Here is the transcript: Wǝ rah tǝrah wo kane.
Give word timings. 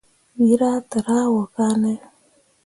Wǝ 0.39 0.47
rah 0.59 0.77
tǝrah 0.91 1.27
wo 1.33 1.43
kane. 1.55 1.93